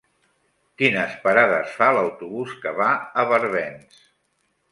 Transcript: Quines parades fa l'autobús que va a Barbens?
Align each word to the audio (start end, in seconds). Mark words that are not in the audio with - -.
Quines 0.81 1.11
parades 1.25 1.75
fa 1.81 1.91
l'autobús 1.97 2.57
que 2.65 2.73
va 2.79 2.89
a 2.95 3.27
Barbens? 3.33 4.01